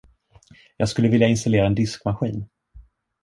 [0.77, 2.45] Jag skulle vilja installera en diskmaskin.